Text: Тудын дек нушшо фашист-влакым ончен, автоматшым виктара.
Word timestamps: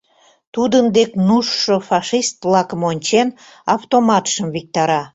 Тудын 0.53 0.85
дек 0.97 1.11
нушшо 1.27 1.75
фашист-влакым 1.87 2.81
ончен, 2.91 3.27
автоматшым 3.75 4.47
виктара. 4.55 5.01